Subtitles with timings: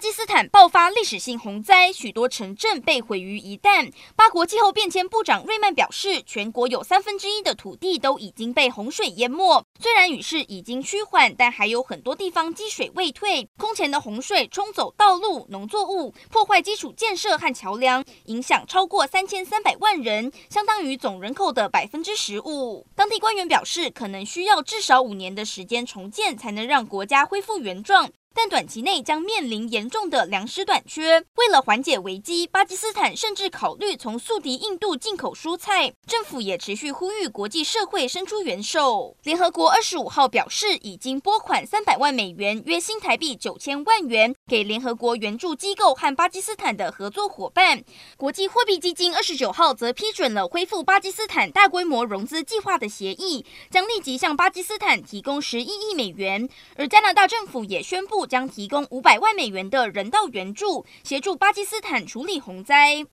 [0.00, 3.92] 巴基斯坦爆发历史性洪灾，许多城镇被毁于一旦。
[4.16, 9.62] 巴国气候变迁部长瑞曼表示，全国有三分之一的土地都已经被洪水淹没。
[9.78, 13.46] 虽然雨势已经趋缓，但还有很多地方积水未退。
[13.58, 22.86] 空前的洪水冲走道路、农作物，破坏基础建设和桥梁，影响超过三千三百万人，相当于总人口的百分之十五。
[22.96, 28.10] 当地官员表示，可能需要至少五年的时间重建，才能让国家恢复原状。
[28.34, 31.24] 但短期内将面临严重的粮食短缺。
[31.36, 35.92] 为了缓解危机，巴基斯坦甚至考虑从宿敌印度进口蔬菜。
[36.06, 39.16] 政府也持续呼吁国际社会伸出援手。
[39.24, 47.82] 联合国二十五号表示，已经拨款三百万美元（约新台币九千万元）给联合国援助机构和巴基斯坦的合作伙伴。
[48.16, 56.48] 国际货币基金二十九号则批准了恢复巴基斯坦大规模融资计划的协议，将立即向巴基斯坦提供十一亿美元。
[56.76, 58.19] 而加拿大政府也宣布。
[58.26, 63.04] 将提供五百万美元的人道援助，协助巴基斯坦处理洪灾。